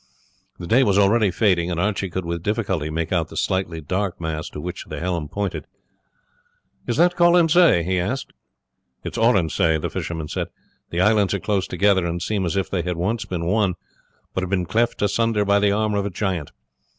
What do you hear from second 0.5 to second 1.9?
The day was already fading, and